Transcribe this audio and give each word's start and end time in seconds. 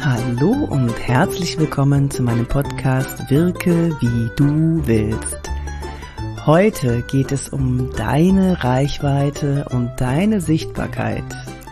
Hallo 0.00 0.52
und 0.52 0.96
herzlich 1.08 1.58
willkommen 1.58 2.08
zu 2.08 2.22
meinem 2.22 2.46
Podcast 2.46 3.28
Wirke 3.30 3.90
wie 4.00 4.30
du 4.36 4.86
willst. 4.86 5.50
Heute 6.46 7.02
geht 7.02 7.32
es 7.32 7.48
um 7.48 7.90
deine 7.96 8.62
Reichweite 8.62 9.66
und 9.70 9.90
deine 9.96 10.40
Sichtbarkeit. 10.40 11.24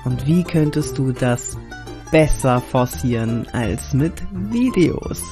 Und 0.05 0.27
wie 0.27 0.43
könntest 0.43 0.99
du 0.99 1.13
das 1.13 1.57
besser 2.11 2.61
forcieren 2.61 3.47
als 3.53 3.95
mit 3.95 4.15
Videos? 4.51 5.23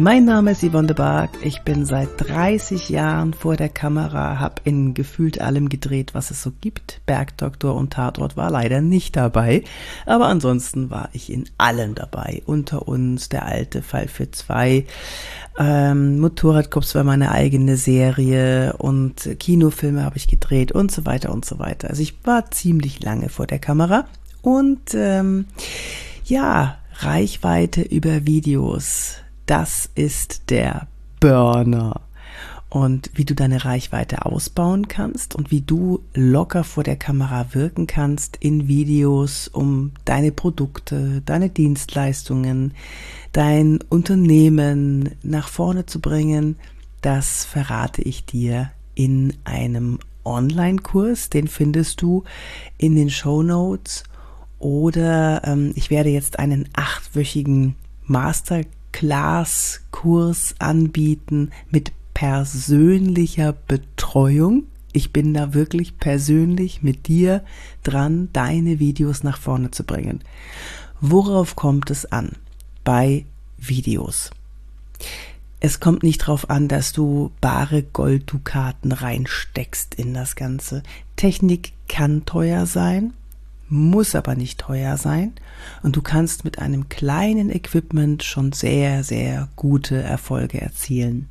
Mein 0.00 0.24
Name 0.26 0.52
ist 0.52 0.62
Yvonne 0.62 0.86
de 0.86 0.96
Barg. 0.96 1.30
Ich 1.42 1.62
bin 1.62 1.84
seit 1.84 2.08
30 2.18 2.88
Jahren 2.88 3.34
vor 3.34 3.56
der 3.56 3.68
Kamera, 3.68 4.38
habe 4.38 4.62
in 4.62 4.94
gefühlt 4.94 5.40
allem 5.40 5.68
gedreht, 5.68 6.14
was 6.14 6.30
es 6.30 6.40
so 6.40 6.52
gibt. 6.60 7.00
Bergdoktor 7.04 7.74
und 7.74 7.94
Tatort 7.94 8.36
war 8.36 8.48
leider 8.48 8.80
nicht 8.80 9.16
dabei, 9.16 9.64
aber 10.06 10.26
ansonsten 10.26 10.90
war 10.90 11.08
ich 11.14 11.32
in 11.32 11.46
allem 11.58 11.96
dabei. 11.96 12.42
Unter 12.46 12.86
uns 12.86 13.28
der 13.28 13.46
alte 13.46 13.82
Fall 13.82 14.06
für 14.06 14.30
zwei, 14.30 14.86
ähm, 15.58 16.20
Motorradcops 16.20 16.94
war 16.94 17.02
meine 17.02 17.32
eigene 17.32 17.76
Serie 17.76 18.74
und 18.78 19.28
Kinofilme 19.40 20.04
habe 20.04 20.16
ich 20.16 20.28
gedreht 20.28 20.70
und 20.70 20.92
so 20.92 21.06
weiter 21.06 21.32
und 21.32 21.44
so 21.44 21.58
weiter. 21.58 21.90
Also 21.90 22.02
ich 22.02 22.14
war 22.24 22.52
ziemlich 22.52 23.02
lange 23.02 23.28
vor 23.28 23.48
der 23.48 23.58
Kamera 23.58 24.04
und 24.42 24.94
ähm, 24.94 25.46
ja, 26.24 26.78
Reichweite 27.00 27.82
über 27.82 28.26
Videos 28.26 29.16
das 29.48 29.88
ist 29.94 30.50
der 30.50 30.86
Burner. 31.20 32.02
Und 32.70 33.10
wie 33.14 33.24
du 33.24 33.34
deine 33.34 33.64
Reichweite 33.64 34.26
ausbauen 34.26 34.88
kannst 34.88 35.34
und 35.34 35.50
wie 35.50 35.62
du 35.62 36.02
locker 36.12 36.64
vor 36.64 36.84
der 36.84 36.96
Kamera 36.96 37.54
wirken 37.54 37.86
kannst 37.86 38.36
in 38.36 38.68
Videos, 38.68 39.48
um 39.48 39.92
deine 40.04 40.32
Produkte, 40.32 41.22
deine 41.24 41.48
Dienstleistungen, 41.48 42.74
dein 43.32 43.78
Unternehmen 43.88 45.14
nach 45.22 45.48
vorne 45.48 45.86
zu 45.86 45.98
bringen, 45.98 46.56
das 47.00 47.46
verrate 47.46 48.02
ich 48.02 48.26
dir 48.26 48.70
in 48.94 49.32
einem 49.44 49.98
Online-Kurs. 50.24 51.30
Den 51.30 51.48
findest 51.48 52.02
du 52.02 52.24
in 52.76 52.96
den 52.96 53.08
Show 53.08 53.42
Notes 53.42 54.04
oder 54.58 55.40
ähm, 55.44 55.72
ich 55.74 55.88
werde 55.88 56.10
jetzt 56.10 56.38
einen 56.38 56.68
achtwöchigen 56.74 57.76
Master 58.04 58.62
Class-Kurs 58.98 60.56
anbieten 60.58 61.52
mit 61.70 61.92
persönlicher 62.14 63.52
Betreuung. 63.52 64.64
Ich 64.92 65.12
bin 65.12 65.34
da 65.34 65.54
wirklich 65.54 65.98
persönlich 65.98 66.82
mit 66.82 67.06
dir 67.06 67.44
dran, 67.84 68.28
deine 68.32 68.80
Videos 68.80 69.22
nach 69.22 69.38
vorne 69.38 69.70
zu 69.70 69.84
bringen. 69.84 70.22
Worauf 71.00 71.54
kommt 71.54 71.92
es 71.92 72.06
an 72.06 72.32
bei 72.82 73.24
Videos? 73.56 74.32
Es 75.60 75.78
kommt 75.78 76.02
nicht 76.02 76.22
darauf 76.22 76.50
an, 76.50 76.66
dass 76.66 76.92
du 76.92 77.30
bare 77.40 77.84
Golddukaten 77.84 78.90
reinsteckst 78.90 79.94
in 79.94 80.12
das 80.12 80.34
Ganze. 80.34 80.82
Technik 81.14 81.72
kann 81.86 82.24
teuer 82.24 82.66
sein, 82.66 83.12
muss 83.68 84.14
aber 84.14 84.34
nicht 84.34 84.60
teuer 84.60 84.96
sein 84.96 85.32
und 85.82 85.96
du 85.96 86.02
kannst 86.02 86.44
mit 86.44 86.58
einem 86.58 86.88
kleinen 86.88 87.50
Equipment 87.50 88.22
schon 88.22 88.52
sehr, 88.52 89.04
sehr 89.04 89.48
gute 89.56 90.02
Erfolge 90.02 90.60
erzielen. 90.60 91.28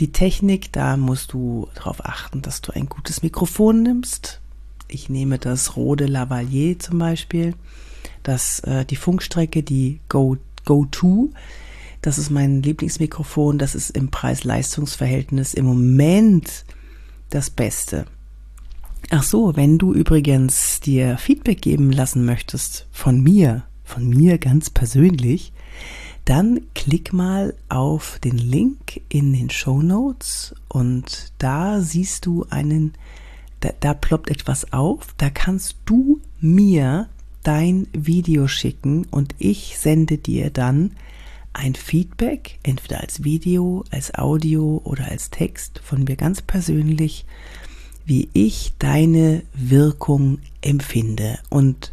Die 0.00 0.12
Technik, 0.12 0.72
da 0.72 0.96
musst 0.96 1.32
du 1.32 1.68
darauf 1.74 2.04
achten, 2.04 2.42
dass 2.42 2.60
du 2.60 2.72
ein 2.72 2.88
gutes 2.88 3.22
Mikrofon 3.22 3.82
nimmst. 3.82 4.40
Ich 4.88 5.08
nehme 5.08 5.38
das 5.38 5.76
Rode 5.76 6.06
Lavalier 6.06 6.78
zum 6.78 6.98
Beispiel, 6.98 7.54
das, 8.22 8.60
äh, 8.60 8.84
die 8.84 8.96
Funkstrecke, 8.96 9.62
die 9.62 10.00
Go, 10.08 10.36
Go. 10.64 10.86
Das 12.04 12.18
ist 12.18 12.30
mein 12.30 12.62
Lieblingsmikrofon. 12.62 13.56
Das 13.58 13.74
ist 13.74 13.90
im 13.90 14.10
Preis-Leistungs-Verhältnis 14.10 15.54
im 15.54 15.64
Moment 15.64 16.66
das 17.30 17.48
Beste. 17.48 18.04
Ach 19.16 19.22
so, 19.22 19.54
wenn 19.54 19.78
du 19.78 19.94
übrigens 19.94 20.80
dir 20.80 21.18
Feedback 21.18 21.62
geben 21.62 21.92
lassen 21.92 22.24
möchtest 22.24 22.88
von 22.90 23.22
mir, 23.22 23.62
von 23.84 24.08
mir 24.08 24.38
ganz 24.38 24.70
persönlich, 24.70 25.52
dann 26.24 26.62
klick 26.74 27.12
mal 27.12 27.54
auf 27.68 28.18
den 28.24 28.36
Link 28.36 29.02
in 29.08 29.32
den 29.32 29.50
Show 29.50 29.82
Notes 29.82 30.56
und 30.66 31.32
da 31.38 31.80
siehst 31.80 32.26
du 32.26 32.44
einen, 32.50 32.94
da, 33.60 33.70
da 33.78 33.94
ploppt 33.94 34.30
etwas 34.30 34.72
auf, 34.72 35.14
da 35.16 35.30
kannst 35.30 35.76
du 35.84 36.20
mir 36.40 37.08
dein 37.44 37.86
Video 37.92 38.48
schicken 38.48 39.06
und 39.12 39.36
ich 39.38 39.78
sende 39.78 40.18
dir 40.18 40.50
dann 40.50 40.90
ein 41.52 41.76
Feedback, 41.76 42.58
entweder 42.64 43.00
als 43.00 43.22
Video, 43.22 43.84
als 43.92 44.12
Audio 44.16 44.80
oder 44.82 45.04
als 45.04 45.30
Text 45.30 45.80
von 45.84 46.02
mir 46.02 46.16
ganz 46.16 46.42
persönlich 46.42 47.26
wie 48.06 48.28
ich 48.32 48.72
deine 48.78 49.42
Wirkung 49.54 50.38
empfinde 50.60 51.38
und 51.50 51.92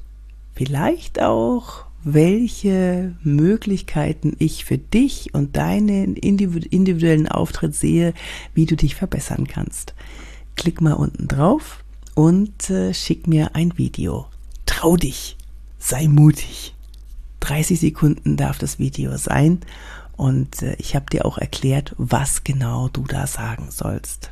vielleicht 0.53 1.21
auch, 1.21 1.85
welche 2.03 3.15
Möglichkeiten 3.23 4.35
ich 4.39 4.65
für 4.65 4.77
dich 4.77 5.33
und 5.33 5.55
deinen 5.55 6.15
individuellen 6.15 7.27
Auftritt 7.27 7.75
sehe, 7.75 8.13
wie 8.55 8.65
du 8.65 8.75
dich 8.75 8.95
verbessern 8.95 9.47
kannst. 9.47 9.93
Klick 10.55 10.81
mal 10.81 10.93
unten 10.93 11.27
drauf 11.27 11.83
und 12.15 12.69
äh, 12.69 12.93
schick 12.93 13.27
mir 13.27 13.55
ein 13.55 13.77
Video. 13.77 14.25
Trau 14.65 14.97
dich, 14.97 15.37
sei 15.77 16.07
mutig. 16.07 16.73
30 17.41 17.79
Sekunden 17.79 18.37
darf 18.37 18.57
das 18.57 18.79
Video 18.79 19.17
sein 19.17 19.59
und 20.17 20.61
äh, 20.61 20.75
ich 20.77 20.95
habe 20.95 21.05
dir 21.11 21.25
auch 21.25 21.37
erklärt, 21.37 21.95
was 21.97 22.43
genau 22.43 22.87
du 22.89 23.03
da 23.03 23.27
sagen 23.27 23.69
sollst. 23.71 24.31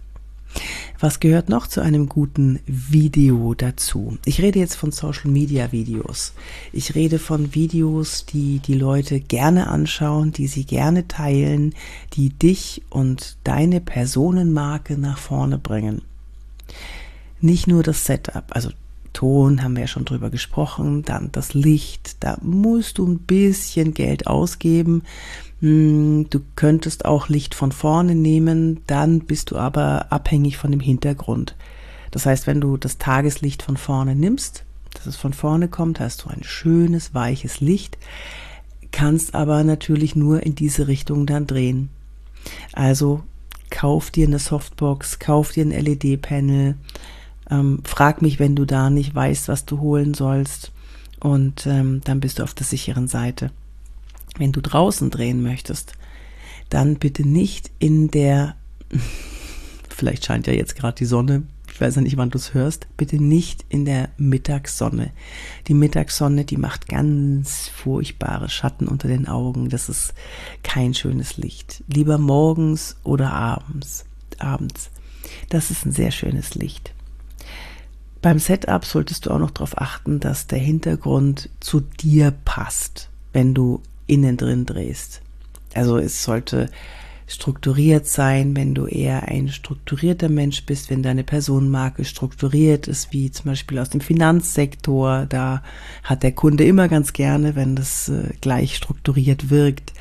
Was 0.99 1.21
gehört 1.21 1.47
noch 1.47 1.67
zu 1.67 1.79
einem 1.79 2.09
guten 2.09 2.59
Video 2.65 3.53
dazu? 3.53 4.17
Ich 4.25 4.41
rede 4.41 4.59
jetzt 4.59 4.75
von 4.75 4.91
Social 4.91 5.31
Media 5.31 5.71
Videos. 5.71 6.33
Ich 6.73 6.93
rede 6.93 7.19
von 7.19 7.55
Videos, 7.55 8.25
die 8.25 8.59
die 8.59 8.73
Leute 8.73 9.21
gerne 9.21 9.67
anschauen, 9.67 10.33
die 10.33 10.47
sie 10.47 10.65
gerne 10.65 11.07
teilen, 11.07 11.73
die 12.13 12.29
dich 12.29 12.81
und 12.89 13.37
deine 13.45 13.79
Personenmarke 13.79 14.97
nach 14.97 15.17
vorne 15.17 15.57
bringen. 15.57 16.01
Nicht 17.39 17.67
nur 17.67 17.81
das 17.81 18.03
Setup, 18.03 18.43
also 18.49 18.69
Ton 19.14 19.64
haben 19.64 19.75
wir 19.75 19.81
ja 19.81 19.88
schon 19.88 20.06
drüber 20.06 20.30
gesprochen, 20.30 21.03
dann 21.03 21.31
das 21.31 21.53
Licht, 21.53 22.24
da 22.24 22.38
musst 22.42 22.97
du 22.97 23.08
ein 23.08 23.20
bisschen 23.20 23.94
Geld 23.94 24.28
ausgeben. 24.28 25.03
Hm, 25.62 26.28
du 26.30 26.40
könntest 26.56 27.06
auch 27.06 27.28
Licht 27.28 27.56
von 27.56 27.72
vorne 27.72 28.16
nehmen, 28.16 28.81
dann 28.88 29.22
bist 29.22 29.52
du 29.52 29.58
aber 29.58 30.12
abhängig 30.12 30.58
von 30.58 30.72
dem 30.72 30.80
Hintergrund. 30.80 31.56
Das 32.12 32.25
heißt, 32.25 32.47
wenn 32.47 32.62
du 32.62 32.78
das 32.78 32.97
Tageslicht 32.97 33.62
von 33.62 33.78
vorne 33.78 34.16
nimmst, 34.16 34.64
dass 34.94 35.06
es 35.06 35.16
von 35.16 35.34
vorne 35.34 35.68
kommt, 35.68 36.00
hast 36.00 36.24
du 36.24 36.30
ein 36.30 36.44
schönes, 36.44 37.14
weiches 37.14 37.62
Licht, 37.62 37.97
kannst 38.91 39.36
aber 39.36 39.64
natürlich 39.64 40.16
nur 40.16 40.44
in 40.44 40.56
diese 40.56 40.88
Richtung 40.88 41.26
dann 41.26 41.46
drehen. 41.46 41.90
Also 42.74 43.24
kauf 43.70 44.12
dir 44.12 44.28
eine 44.28 44.40
Softbox, 44.40 45.20
kauf 45.20 45.52
dir 45.52 45.66
ein 45.66 45.72
LED-Panel, 45.72 46.76
ähm, 47.49 47.81
frag 47.83 48.21
mich, 48.21 48.39
wenn 48.39 48.55
du 48.55 48.65
da 48.65 48.89
nicht 48.89 49.13
weißt, 49.13 49.47
was 49.47 49.65
du 49.65 49.79
holen 49.79 50.13
sollst 50.13 50.71
und 51.19 51.65
ähm, 51.65 52.01
dann 52.03 52.19
bist 52.19 52.39
du 52.39 52.43
auf 52.43 52.53
der 52.53 52.65
sicheren 52.65 53.07
Seite. 53.07 53.51
Wenn 54.37 54.51
du 54.51 54.61
draußen 54.61 55.09
drehen 55.09 55.41
möchtest, 55.41 55.93
dann 56.69 56.95
bitte 56.95 57.27
nicht 57.27 57.71
in 57.79 58.09
der, 58.11 58.55
vielleicht 59.89 60.25
scheint 60.25 60.47
ja 60.47 60.53
jetzt 60.53 60.75
gerade 60.75 60.95
die 60.95 61.05
Sonne, 61.05 61.43
ich 61.79 61.81
weiß 61.81 61.95
ja 61.95 62.01
nicht, 62.01 62.17
wann 62.17 62.29
du 62.29 62.37
es 62.37 62.53
hörst, 62.53 62.87
bitte 62.97 63.23
nicht 63.23 63.63
in 63.69 63.85
der 63.85 64.09
Mittagssonne. 64.17 65.11
Die 65.67 65.73
Mittagssonne, 65.73 66.43
die 66.43 66.57
macht 66.57 66.89
ganz 66.89 67.69
furchtbare 67.69 68.49
Schatten 68.49 68.90
unter 68.90 69.07
den 69.07 69.29
Augen. 69.29 69.69
Das 69.69 69.87
ist 69.87 70.13
kein 70.61 70.93
schönes 70.93 71.37
Licht. 71.37 71.81
Lieber 71.87 72.17
morgens 72.17 72.97
oder 73.05 73.31
abends. 73.31 74.03
Abends. 74.40 74.90
Das 75.47 75.72
ist 75.72 75.85
ein 75.85 75.93
sehr 75.93 76.11
schönes 76.11 76.53
Licht. 76.55 76.91
Beim 78.21 78.39
Setup 78.39 78.83
solltest 78.83 79.25
du 79.25 79.31
auch 79.31 79.39
noch 79.39 79.51
darauf 79.51 79.77
achten, 79.77 80.19
dass 80.19 80.47
der 80.47 80.59
Hintergrund 80.59 81.49
zu 81.59 81.79
dir 81.79 82.31
passt, 82.31 83.09
wenn 83.31 83.53
du 83.53 83.81
innen 84.07 84.35
drin 84.35 84.66
drehst. 84.66 85.21
Also 85.73 85.97
es 85.97 86.23
sollte 86.23 86.69
strukturiert 87.27 88.07
sein, 88.07 88.55
wenn 88.55 88.73
du 88.73 88.87
eher 88.87 89.27
ein 89.27 89.49
strukturierter 89.49 90.29
Mensch 90.29 90.66
bist, 90.66 90.89
wenn 90.89 91.03
deine 91.03 91.23
Personenmarke 91.23 92.03
strukturiert 92.03 92.87
ist, 92.87 93.13
wie 93.13 93.29
zum 93.31 93.51
Beispiel 93.51 93.77
aus 93.77 93.89
dem 93.89 94.01
Finanzsektor, 94.01 95.27
da 95.27 95.61
hat 96.03 96.23
der 96.23 96.31
Kunde 96.31 96.66
immer 96.66 96.87
ganz 96.87 97.13
gerne, 97.13 97.55
wenn 97.55 97.75
das 97.75 98.09
äh, 98.09 98.33
gleich 98.41 98.75
strukturiert 98.75 99.51
wirkt. 99.51 99.93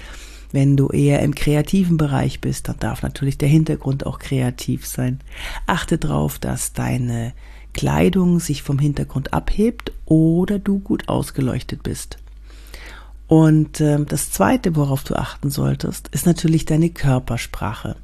Wenn 0.52 0.78
du 0.78 0.88
eher 0.88 1.20
im 1.20 1.34
kreativen 1.34 1.98
Bereich 1.98 2.40
bist, 2.40 2.68
dann 2.68 2.78
darf 2.78 3.02
natürlich 3.02 3.36
der 3.36 3.50
Hintergrund 3.50 4.06
auch 4.06 4.18
kreativ 4.18 4.86
sein. 4.86 5.20
Achte 5.66 5.98
darauf, 5.98 6.38
dass 6.38 6.72
deine 6.72 7.34
Kleidung 7.78 8.40
sich 8.40 8.64
vom 8.64 8.80
Hintergrund 8.80 9.32
abhebt 9.32 9.92
oder 10.04 10.58
du 10.58 10.80
gut 10.80 11.08
ausgeleuchtet 11.08 11.84
bist. 11.84 12.19
Und 13.28 13.80
äh, 13.80 14.04
das 14.04 14.32
Zweite, 14.32 14.75
worauf 14.75 15.04
du 15.04 15.14
achten 15.14 15.48
solltest, 15.48 16.08
ist 16.08 16.26
natürlich 16.26 16.64
deine 16.64 16.90
Körpersprache. 16.90 17.94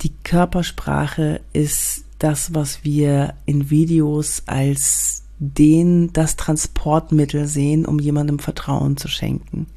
Die 0.00 0.12
Körpersprache 0.24 1.42
ist 1.52 2.06
das, 2.18 2.54
was 2.54 2.82
wir 2.82 3.34
in 3.46 3.70
Videos 3.70 4.42
als 4.46 5.22
den, 5.38 6.12
das 6.12 6.34
Transportmittel 6.34 7.46
sehen, 7.46 7.86
um 7.86 8.00
jemandem 8.00 8.40
Vertrauen 8.40 8.96
zu 8.96 9.06
schenken. 9.06 9.68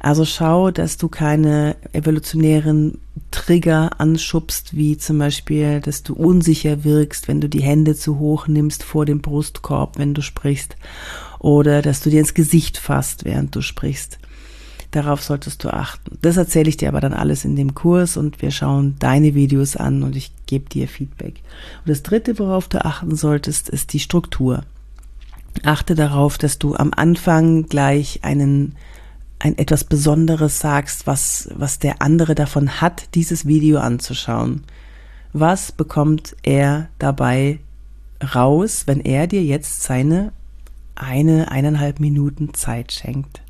Also 0.00 0.24
schau, 0.24 0.70
dass 0.70 0.96
du 0.96 1.08
keine 1.08 1.76
evolutionären 1.92 2.98
Trigger 3.30 3.90
anschubst, 3.98 4.76
wie 4.76 4.96
zum 4.96 5.18
Beispiel, 5.18 5.80
dass 5.80 6.02
du 6.02 6.14
unsicher 6.14 6.84
wirkst, 6.84 7.28
wenn 7.28 7.40
du 7.40 7.48
die 7.48 7.62
Hände 7.62 7.94
zu 7.94 8.18
hoch 8.18 8.46
nimmst 8.46 8.82
vor 8.82 9.06
dem 9.06 9.20
Brustkorb, 9.20 9.98
wenn 9.98 10.14
du 10.14 10.22
sprichst, 10.22 10.76
oder 11.38 11.82
dass 11.82 12.00
du 12.00 12.10
dir 12.10 12.20
ins 12.20 12.34
Gesicht 12.34 12.78
fasst, 12.78 13.24
während 13.24 13.54
du 13.54 13.62
sprichst. 13.62 14.18
Darauf 14.92 15.22
solltest 15.22 15.64
du 15.64 15.72
achten. 15.72 16.18
Das 16.20 16.36
erzähle 16.36 16.68
ich 16.68 16.76
dir 16.76 16.88
aber 16.88 17.00
dann 17.00 17.14
alles 17.14 17.46
in 17.46 17.56
dem 17.56 17.74
Kurs 17.74 18.18
und 18.18 18.42
wir 18.42 18.50
schauen 18.50 18.96
deine 18.98 19.34
Videos 19.34 19.74
an 19.74 20.02
und 20.02 20.14
ich 20.16 20.30
gebe 20.46 20.68
dir 20.68 20.86
Feedback. 20.86 21.40
Und 21.84 21.88
das 21.88 22.02
dritte, 22.02 22.38
worauf 22.38 22.68
du 22.68 22.84
achten 22.84 23.16
solltest, 23.16 23.70
ist 23.70 23.94
die 23.94 24.00
Struktur. 24.00 24.64
Achte 25.64 25.94
darauf, 25.94 26.36
dass 26.36 26.58
du 26.58 26.76
am 26.76 26.92
Anfang 26.94 27.66
gleich 27.68 28.20
einen 28.22 28.76
ein 29.42 29.58
etwas 29.58 29.82
Besonderes 29.82 30.60
sagst, 30.60 31.08
was, 31.08 31.48
was 31.56 31.80
der 31.80 32.00
andere 32.00 32.36
davon 32.36 32.80
hat, 32.80 33.08
dieses 33.16 33.44
Video 33.44 33.80
anzuschauen. 33.80 34.62
Was 35.32 35.72
bekommt 35.72 36.36
er 36.44 36.88
dabei 37.00 37.58
raus, 38.34 38.84
wenn 38.86 39.00
er 39.00 39.26
dir 39.26 39.42
jetzt 39.42 39.82
seine 39.82 40.32
eine, 40.94 41.50
eineinhalb 41.50 41.98
Minuten 41.98 42.54
Zeit 42.54 42.92
schenkt? 42.92 43.42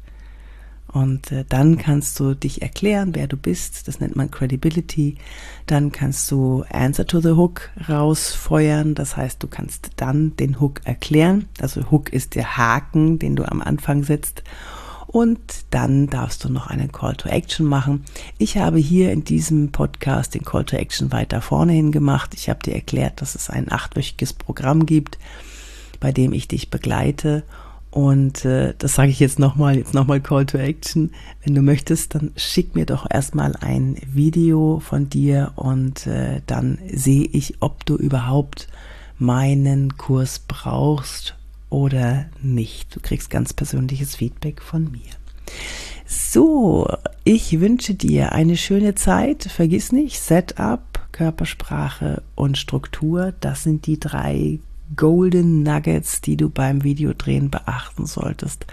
Und 0.89 1.31
äh, 1.31 1.45
dann 1.47 1.77
kannst 1.77 2.19
du 2.19 2.33
dich 2.35 2.63
erklären, 2.63 3.15
wer 3.15 3.27
du 3.27 3.37
bist. 3.37 3.87
Das 3.87 4.01
nennt 4.01 4.17
man 4.17 4.31
Credibility. 4.31 5.17
Dann 5.67 5.93
kannst 5.93 6.31
du 6.31 6.65
Answer 6.71 7.07
to 7.07 7.21
the 7.21 7.33
Hook 7.33 7.69
rausfeuern. 7.87 8.95
Das 8.95 9.19
heißt, 9.19 9.43
du 9.43 9.47
kannst 9.47 9.91
dann 9.97 10.37
den 10.37 10.59
Hook 10.59 10.81
erklären. 10.85 11.49
Also 11.61 11.91
Hook 11.91 12.11
ist 12.11 12.35
der 12.35 12.57
Haken, 12.57 13.19
den 13.19 13.37
du 13.37 13.45
am 13.45 13.61
Anfang 13.61 14.05
setzt. 14.05 14.43
Und 15.13 15.41
dann 15.71 16.09
darfst 16.09 16.43
du 16.43 16.49
noch 16.49 16.67
einen 16.67 16.91
Call 16.91 17.15
to 17.15 17.29
Action 17.29 17.67
machen. 17.67 18.05
Ich 18.39 18.57
habe 18.57 18.79
hier 18.79 19.13
in 19.13 19.25
diesem 19.25 19.71
Podcast 19.71 20.35
den 20.35 20.43
Call 20.43 20.65
to 20.65 20.77
Action 20.77 21.13
weiter 21.13 21.41
vorne 21.43 21.73
hin 21.73 21.93
gemacht. 21.93 22.33
Ich 22.35 22.49
habe 22.49 22.61
dir 22.65 22.75
erklärt, 22.75 23.21
dass 23.21 23.35
es 23.35 23.51
ein 23.51 23.71
achtwöchiges 23.71 24.33
Programm 24.33 24.87
gibt, 24.87 25.19
bei 26.01 26.13
dem 26.13 26.33
ich 26.33 26.49
dich 26.49 26.71
begleite 26.71 27.45
und 27.93 28.47
äh, 28.47 28.73
das 28.79 28.95
sage 28.95 29.11
ich 29.11 29.21
jetzt 29.21 29.39
nochmal, 29.39 29.77
jetzt 29.77 29.93
nochmal 29.93 30.23
Call 30.23 30.47
to 30.47 30.57
Action. 30.57 31.11
Wenn 31.45 31.55
du 31.55 31.61
möchtest, 31.61 32.15
dann 32.15 32.33
schick 32.37 32.75
mir 32.75 32.87
doch 32.87 33.07
erstmal 33.09 33.55
ein 33.57 33.99
Video 34.11 34.81
von 34.81 35.11
dir 35.11 35.53
und 35.57 36.07
äh, 36.07 36.41
dann 36.47 36.79
sehe 36.91 37.27
ich, 37.27 37.57
ob 37.61 37.85
du 37.85 37.97
überhaupt 37.97 38.69
meinen 39.19 39.99
Kurs 39.99 40.39
brauchst 40.39 41.37
oder 41.73 42.27
nicht. 42.43 42.95
Du 42.95 43.01
kriegst 43.01 43.31
ganz 43.31 43.55
persönliches 43.55 44.15
Feedback 44.15 44.61
von 44.61 44.93
mir. 44.93 45.11
So, 46.07 46.87
ich 47.25 47.61
wünsche 47.61 47.95
dir 47.95 48.33
eine 48.33 48.59
schöne 48.59 48.95
Zeit. 48.95 49.45
Vergiss 49.45 49.91
nicht, 49.91 50.21
Setup, 50.21 50.83
Körpersprache 51.13 52.23
und 52.35 52.59
Struktur, 52.59 53.33
das 53.41 53.63
sind 53.63 53.87
die 53.87 53.99
drei 53.99 54.61
Golden 54.97 55.63
Nuggets, 55.63 56.21
die 56.21 56.37
du 56.37 56.51
beim 56.51 56.85
Videodrehen 56.85 57.51
beachten 57.51 58.05
solltest. 58.05 58.67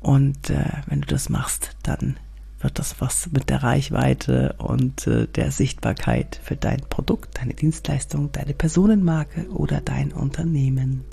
Und 0.00 0.48
äh, 0.48 0.64
wenn 0.86 1.02
du 1.02 1.08
das 1.08 1.28
machst, 1.28 1.76
dann 1.82 2.16
wird 2.60 2.78
das 2.78 3.00
was 3.00 3.28
mit 3.32 3.50
der 3.50 3.62
Reichweite 3.62 4.54
und 4.56 5.06
äh, 5.06 5.26
der 5.26 5.50
Sichtbarkeit 5.50 6.40
für 6.42 6.56
dein 6.56 6.80
Produkt, 6.88 7.38
deine 7.38 7.52
Dienstleistung, 7.52 8.32
deine 8.32 8.54
Personenmarke 8.54 9.50
oder 9.50 9.82
dein 9.82 10.12
Unternehmen. 10.12 11.04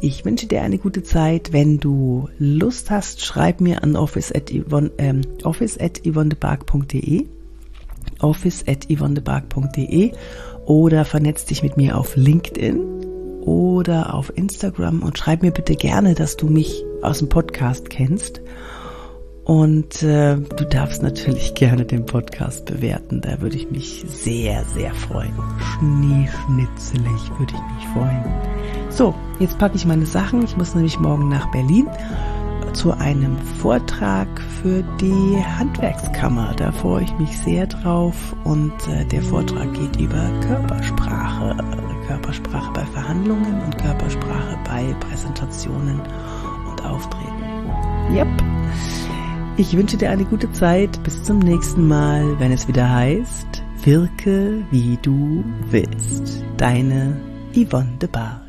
Ich 0.00 0.24
wünsche 0.24 0.46
dir 0.46 0.62
eine 0.62 0.78
gute 0.78 1.02
Zeit. 1.02 1.52
Wenn 1.52 1.78
du 1.78 2.28
Lust 2.38 2.90
hast, 2.90 3.24
schreib 3.24 3.60
mir 3.60 3.82
an 3.82 3.96
office 3.96 4.32
at, 4.34 4.50
yvonne, 4.50 4.90
ähm, 4.98 5.22
office 5.44 5.78
at 5.78 6.00
office 8.20 8.64
at 8.66 8.86
oder 10.66 11.04
vernetz 11.04 11.44
dich 11.44 11.62
mit 11.62 11.76
mir 11.76 11.98
auf 11.98 12.16
LinkedIn 12.16 12.78
oder 13.42 14.14
auf 14.14 14.36
Instagram 14.36 15.02
und 15.02 15.18
schreib 15.18 15.42
mir 15.42 15.50
bitte 15.50 15.76
gerne, 15.76 16.14
dass 16.14 16.36
du 16.36 16.46
mich 16.46 16.82
aus 17.02 17.18
dem 17.18 17.28
Podcast 17.28 17.90
kennst. 17.90 18.40
Und 19.44 20.02
äh, 20.02 20.36
du 20.36 20.64
darfst 20.64 21.02
natürlich 21.02 21.54
gerne 21.54 21.84
den 21.84 22.06
Podcast 22.06 22.64
bewerten. 22.64 23.20
Da 23.20 23.42
würde 23.42 23.56
ich 23.56 23.70
mich 23.70 24.02
sehr, 24.08 24.64
sehr 24.64 24.94
freuen. 24.94 25.34
Schneeschnitzelig 25.58 27.30
würde 27.38 27.52
ich 27.52 27.76
mich 27.76 27.86
freuen. 27.92 28.83
So, 28.94 29.12
jetzt 29.40 29.58
packe 29.58 29.74
ich 29.74 29.86
meine 29.86 30.06
Sachen. 30.06 30.44
Ich 30.44 30.56
muss 30.56 30.76
nämlich 30.76 31.00
morgen 31.00 31.28
nach 31.28 31.50
Berlin 31.50 31.88
zu 32.74 32.92
einem 32.92 33.36
Vortrag 33.60 34.28
für 34.62 34.84
die 35.00 35.36
Handwerkskammer. 35.58 36.54
Da 36.56 36.70
freue 36.70 37.02
ich 37.02 37.18
mich 37.18 37.36
sehr 37.38 37.66
drauf. 37.66 38.14
Und 38.44 38.72
äh, 38.88 39.04
der 39.06 39.22
Vortrag 39.22 39.72
geht 39.74 40.00
über 40.00 40.30
Körpersprache. 40.46 41.56
Körpersprache 42.06 42.72
bei 42.72 42.84
Verhandlungen 42.86 43.60
und 43.62 43.76
Körpersprache 43.78 44.58
bei 44.64 44.94
Präsentationen 45.00 46.00
und 46.70 46.84
Auftreten. 46.84 48.14
Yep. 48.14 48.28
Ich 49.56 49.76
wünsche 49.76 49.96
dir 49.96 50.10
eine 50.10 50.24
gute 50.24 50.52
Zeit. 50.52 51.02
Bis 51.02 51.24
zum 51.24 51.40
nächsten 51.40 51.88
Mal, 51.88 52.38
wenn 52.38 52.52
es 52.52 52.68
wieder 52.68 52.88
heißt, 52.88 53.64
wirke 53.82 54.64
wie 54.70 54.98
du 55.02 55.42
willst. 55.70 56.44
Deine 56.58 57.16
Yvonne 57.56 57.96
de 58.00 58.08
Bar. 58.08 58.43